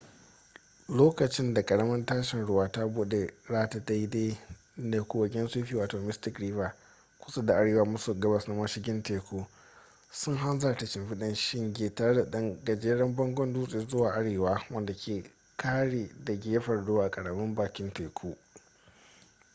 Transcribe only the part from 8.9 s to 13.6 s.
teku sun hanzarta shimfiɗa shinge tare da ɗan gajeren bangon